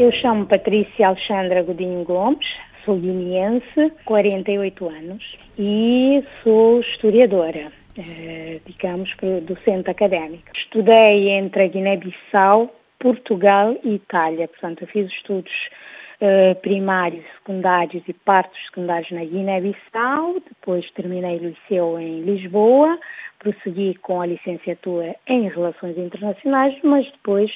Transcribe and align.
Eu 0.00 0.10
chamo 0.10 0.46
Patrícia 0.46 1.08
Alexandra 1.08 1.62
Godinho 1.62 2.02
Gomes, 2.04 2.48
sou 2.86 2.96
guineense, 2.96 3.92
48 4.06 4.88
anos 4.88 5.36
e 5.58 6.24
sou 6.42 6.80
historiadora, 6.80 7.70
eh, 7.98 8.60
digamos, 8.64 9.14
docente 9.42 9.90
académica. 9.90 10.52
Estudei 10.56 11.28
entre 11.28 11.64
a 11.64 11.68
Guiné-Bissau, 11.68 12.74
Portugal 12.98 13.76
e 13.84 13.96
Itália, 13.96 14.48
portanto 14.48 14.84
eu 14.84 14.88
fiz 14.88 15.06
estudos 15.12 15.52
eh, 16.22 16.54
primários, 16.54 17.26
secundários 17.36 18.02
e 18.08 18.14
partos 18.14 18.58
secundários 18.64 19.10
na 19.10 19.22
Guiné-Bissau, 19.22 20.36
depois 20.48 20.90
terminei 20.92 21.36
o 21.36 21.48
liceu 21.50 22.00
em 22.00 22.22
Lisboa, 22.22 22.98
prossegui 23.38 23.96
com 23.96 24.22
a 24.22 24.26
licenciatura 24.26 25.14
em 25.26 25.46
Relações 25.50 25.98
Internacionais, 25.98 26.74
mas 26.82 27.04
depois 27.12 27.50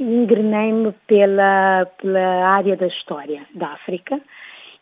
engrenei-me 0.00 0.92
pela, 1.06 1.86
pela 2.00 2.48
área 2.48 2.76
da 2.76 2.86
História 2.86 3.42
da 3.54 3.68
África 3.68 4.20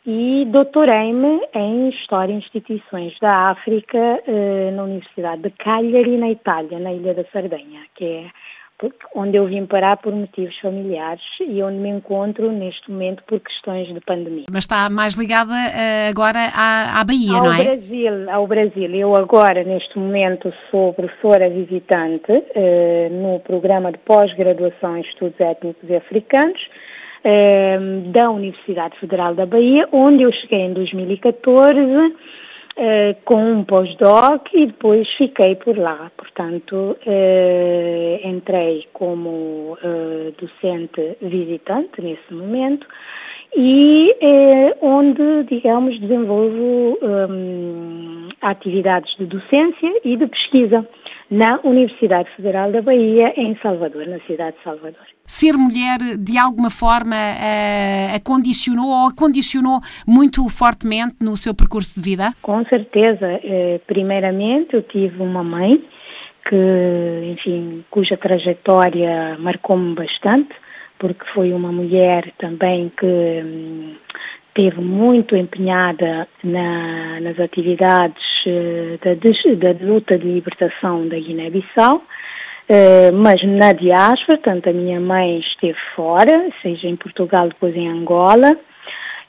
e 0.07 0.47
doutorei-me 0.47 1.41
em 1.53 1.89
História 1.89 2.33
e 2.33 2.37
Instituições 2.37 3.19
da 3.21 3.51
África 3.51 3.99
uh, 3.99 4.71
na 4.71 4.85
Universidade 4.85 5.43
de 5.43 5.51
Cagliari, 5.51 6.17
na 6.17 6.31
Itália, 6.31 6.79
na 6.79 6.93
Ilha 6.93 7.13
da 7.13 7.25
Sardenha, 7.33 7.81
que 7.97 8.05
é 8.05 8.31
onde 9.15 9.37
eu 9.37 9.47
vim 9.47 9.65
parar 9.65 9.97
por 9.97 10.13
motivos 10.13 10.57
familiares 10.61 11.23
e 11.41 11.63
onde 11.63 11.79
me 11.79 11.89
encontro 11.89 12.53
neste 12.53 12.91
momento 12.91 13.23
por 13.25 13.41
questões 13.41 13.89
de 13.89 14.01
pandemia. 14.01 14.45
Mas 14.51 14.65
está 14.65 14.91
mais 14.91 15.15
ligada 15.15 15.53
uh, 15.53 16.11
agora 16.11 16.51
à, 16.55 17.01
à 17.01 17.05
Bahia, 17.05 17.37
ao 17.37 17.45
não 17.45 17.53
é? 17.53 17.65
Brasil, 17.65 18.31
ao 18.31 18.47
Brasil. 18.47 18.95
Eu 18.95 19.17
agora, 19.17 19.65
neste 19.65 19.99
momento, 19.99 20.53
sou 20.71 20.93
professora 20.93 21.49
visitante 21.49 22.33
uh, 22.33 23.11
no 23.11 23.41
programa 23.41 23.93
de 23.93 23.99
pós-graduação 23.99 24.99
em 24.99 25.01
Estudos 25.01 25.41
Étnicos 25.41 25.89
e 25.89 25.97
Africanos 25.97 26.61
uh, 27.25 28.11
da 28.11 28.31
Universidade 28.31 28.99
Federal 28.99 29.35
da 29.35 29.47
Bahia, 29.47 29.89
onde 29.91 30.23
eu 30.23 30.33
cheguei 30.33 30.61
em 30.61 30.75
2014 30.75 31.81
Uh, 32.79 33.17
com 33.25 33.43
um 33.43 33.65
pós-doc 33.65 34.53
e 34.53 34.67
depois 34.67 35.11
fiquei 35.15 35.55
por 35.57 35.79
lá. 35.79 36.13
Portanto, 36.15 36.95
uh, 37.07 38.29
entrei 38.29 38.87
como 38.93 39.79
uh, 39.83 40.31
docente 40.39 41.17
visitante 41.23 42.03
nesse 42.03 42.35
momento 42.35 42.87
e 43.57 44.15
onde, 44.83 45.45
digamos, 45.45 45.99
desenvolvo 45.99 46.99
um, 47.01 48.29
atividades 48.43 49.17
de 49.17 49.25
docência 49.25 49.99
e 50.05 50.15
de 50.15 50.27
pesquisa 50.27 50.87
na 51.31 51.59
Universidade 51.65 52.29
Federal 52.37 52.71
da 52.71 52.81
Bahia, 52.81 53.33
em 53.37 53.57
Salvador, 53.61 54.07
na 54.07 54.19
cidade 54.21 54.57
de 54.57 54.63
Salvador. 54.63 55.03
Ser 55.27 55.55
mulher, 55.55 55.99
de 56.19 56.39
alguma 56.39 56.71
forma, 56.71 57.17
a, 57.17 58.21
condicionou 58.25 58.87
ou 58.87 59.09
a 59.09 59.15
condicionou 59.15 59.81
muito 60.07 60.49
fortemente 60.49 61.17
no 61.21 61.37
seu 61.37 61.55
percurso 61.55 62.01
de 62.01 62.11
vida? 62.11 62.33
Com 62.43 62.65
certeza. 62.67 63.41
Eh, 63.43 63.81
primeiramente, 63.87 64.75
eu 64.75 64.83
tive 64.83 65.21
uma 65.21 65.43
mãe 65.43 65.83
que, 66.49 67.33
enfim, 67.33 67.85
cuja 67.91 68.17
trajetória 68.17 69.37
marcou-me 69.39 69.95
bastante, 69.95 70.55
porque 70.99 71.25
foi 71.35 71.53
uma 71.53 71.73
mulher 71.73 72.33
também 72.39 72.93
que 72.97 73.05
hum, 73.07 73.97
esteve 74.49 74.81
muito 74.81 75.37
empenhada 75.37 76.29
na, 76.45 77.21
nas 77.21 77.39
atividades 77.41 78.26
uh, 78.47 79.57
da, 79.57 79.73
da, 79.73 79.85
luta 79.85 80.19
de 80.19 80.27
libertação 80.27 81.09
da 81.09 81.17
Guiné-Bissau, 81.17 81.97
uh, 81.97 83.13
mas 83.15 83.43
na 83.43 83.73
diáspora, 83.73 84.39
tanto 84.39 84.71
a 84.71 84.73
minha 84.73 85.01
mãe 85.01 85.39
esteve 85.39 85.79
fora, 85.95 86.49
seja 86.63 86.89
em 86.89 86.97
Portugal, 86.97 87.49
depois 87.49 87.75
em 87.77 87.89
Angola, 87.89 88.57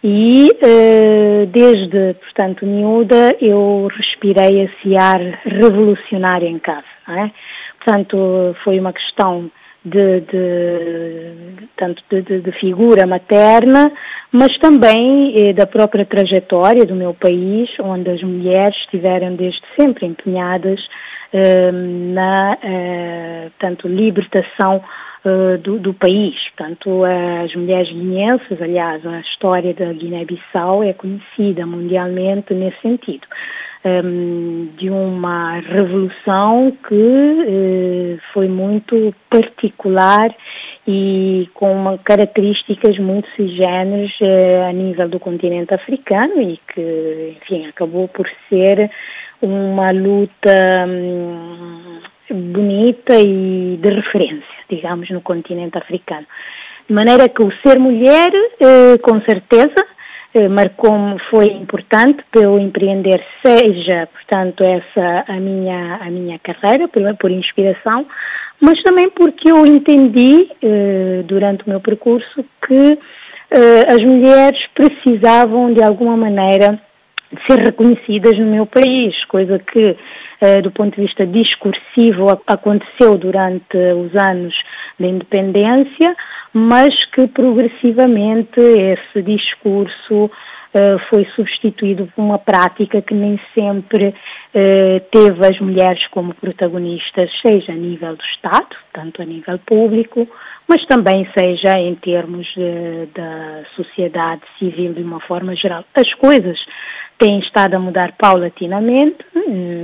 e 0.03 0.51
uh, 0.51 1.45
desde, 1.47 2.13
portanto, 2.21 2.65
miúda, 2.65 3.35
eu 3.41 3.87
respirei 3.95 4.61
esse 4.61 4.97
ar 4.97 5.19
revolucionário 5.43 6.47
em 6.47 6.59
casa. 6.59 6.85
É? 7.09 7.31
Portanto, 7.79 8.55
foi 8.63 8.79
uma 8.79 8.93
questão 8.93 9.49
de, 9.83 10.21
de 10.21 11.67
tanto 11.77 12.03
de, 12.09 12.21
de, 12.21 12.41
de, 12.41 12.51
figura 12.53 13.07
materna, 13.07 13.91
mas 14.31 14.57
também 14.57 15.33
eh, 15.35 15.53
da 15.53 15.65
própria 15.65 16.05
trajetória 16.05 16.85
do 16.85 16.95
meu 16.95 17.13
país, 17.13 17.69
onde 17.79 18.09
as 18.09 18.21
mulheres 18.21 18.75
estiveram 18.77 19.35
desde 19.35 19.61
sempre 19.79 20.05
empenhadas 20.05 20.79
eh, 21.33 21.71
na 21.71 22.57
eh, 22.61 23.49
tanto 23.59 23.87
libertação 23.87 24.81
eh, 25.25 25.57
do, 25.57 25.77
do, 25.79 25.93
país. 25.93 26.35
Portanto, 26.55 27.03
as 27.03 27.53
mulheres 27.55 27.89
guineenses, 27.89 28.61
aliás, 28.61 29.05
a 29.05 29.19
história 29.19 29.73
da 29.73 29.91
Guiné-Bissau 29.91 30.83
é 30.83 30.93
conhecida 30.93 31.65
mundialmente 31.65 32.53
nesse 32.53 32.79
sentido 32.81 33.27
um, 34.03 34.69
de 34.77 34.89
uma 34.89 35.59
revolução 35.59 36.75
que 36.87 37.45
eh, 37.47 38.17
foi 38.33 38.47
muito 38.47 39.13
particular 39.29 40.33
e 40.87 41.49
com 41.53 41.71
uma, 41.71 41.97
características 41.97 42.97
muito 42.97 43.27
sugêneres 43.35 44.11
eh, 44.21 44.67
a 44.69 44.71
nível 44.71 45.09
do 45.09 45.19
continente 45.19 45.73
africano 45.73 46.41
e 46.41 46.59
que, 46.73 47.37
enfim, 47.41 47.67
acabou 47.67 48.07
por 48.07 48.29
ser 48.49 48.89
uma 49.41 49.91
luta 49.91 50.85
hum, 50.87 51.99
bonita 52.29 53.15
e 53.19 53.77
de 53.81 53.89
referência, 53.89 54.57
digamos, 54.69 55.09
no 55.09 55.21
continente 55.21 55.77
africano. 55.77 56.25
De 56.87 56.93
maneira 56.93 57.27
que 57.27 57.43
o 57.43 57.51
ser 57.65 57.77
mulher, 57.79 58.31
eh, 58.61 58.97
com 58.99 59.19
certeza, 59.21 59.96
marcou-me, 60.49 61.17
foi 61.29 61.47
importante 61.47 62.23
eu 62.35 62.59
empreender, 62.59 63.23
seja, 63.45 64.07
portanto, 64.07 64.63
essa 64.63 65.25
a 65.27 65.39
minha, 65.39 65.95
a 65.95 66.09
minha 66.11 66.39
carreira, 66.39 66.87
por, 66.87 67.01
por 67.15 67.31
inspiração, 67.31 68.05
mas 68.59 68.81
também 68.83 69.09
porque 69.09 69.49
eu 69.49 69.65
entendi, 69.65 70.49
eh, 70.61 71.23
durante 71.25 71.65
o 71.65 71.69
meu 71.69 71.79
percurso, 71.79 72.43
que 72.67 72.99
eh, 73.51 73.85
as 73.87 74.03
mulheres 74.03 74.59
precisavam, 74.73 75.73
de 75.73 75.81
alguma 75.81 76.17
maneira, 76.17 76.79
ser 77.45 77.59
reconhecidas 77.59 78.37
no 78.37 78.45
meu 78.45 78.65
país, 78.65 79.23
coisa 79.25 79.59
que, 79.59 79.97
do 80.61 80.71
ponto 80.71 80.95
de 80.95 81.01
vista 81.01 81.25
discursivo, 81.25 82.29
aconteceu 82.47 83.17
durante 83.17 83.75
os 83.75 84.15
anos 84.15 84.55
da 84.99 85.07
independência, 85.07 86.15
mas 86.53 87.05
que 87.05 87.27
progressivamente 87.27 88.59
esse 88.59 89.21
discurso 89.21 90.25
uh, 90.25 90.99
foi 91.09 91.25
substituído 91.35 92.07
por 92.15 92.21
uma 92.21 92.39
prática 92.39 93.01
que 93.01 93.13
nem 93.13 93.39
sempre 93.53 94.07
uh, 94.07 94.99
teve 95.11 95.45
as 95.45 95.59
mulheres 95.59 96.07
como 96.07 96.33
protagonistas, 96.33 97.29
seja 97.41 97.73
a 97.73 97.75
nível 97.75 98.15
do 98.15 98.23
Estado, 98.23 98.75
tanto 98.93 99.21
a 99.21 99.25
nível 99.25 99.59
público, 99.59 100.27
mas 100.67 100.85
também 100.85 101.29
seja 101.37 101.79
em 101.79 101.95
termos 101.95 102.53
da 103.15 103.63
sociedade 103.75 104.41
civil 104.59 104.93
de 104.93 105.01
uma 105.01 105.21
forma 105.21 105.55
geral. 105.55 105.85
As 105.95 106.13
coisas 106.15 106.59
têm 107.17 107.39
estado 107.39 107.75
a 107.75 107.79
mudar 107.79 108.13
paulatinamente 108.17 109.17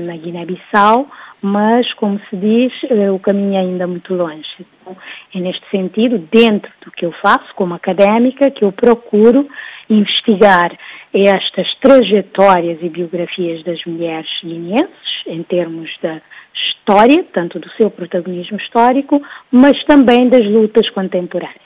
na 0.06 0.16
Guiné-Bissau, 0.16 1.08
mas, 1.42 1.92
como 1.94 2.20
se 2.30 2.38
diz, 2.38 2.72
eh, 2.90 3.12
o 3.12 3.20
caminho 3.20 3.56
é 3.56 3.60
ainda 3.60 3.86
muito 3.86 4.14
longe. 4.14 4.48
Então, 4.60 4.96
é 5.36 5.40
neste 5.40 5.70
sentido, 5.70 6.18
dentro 6.32 6.72
do 6.86 6.90
que 6.90 7.06
eu 7.06 7.12
faço 7.12 7.54
como 7.56 7.74
académica, 7.74 8.50
que 8.50 8.64
eu 8.64 8.72
procuro 8.72 9.50
investigar 9.90 10.72
estas 11.14 11.76
trajetórias 11.76 12.80
e 12.82 12.88
biografias 12.88 13.62
das 13.64 13.84
mulheres 13.84 14.30
guineenses, 14.42 15.24
em 15.28 15.44
termos 15.44 15.92
da 16.02 16.22
história, 16.54 17.26
tanto 17.34 17.60
do 17.60 17.70
seu 17.72 17.92
protagonismo 17.92 18.58
histórico, 18.58 19.22
mas 19.52 19.84
também 19.84 20.30
das 20.30 20.46
lutas 20.46 20.90
contemporâneas. 20.92 21.60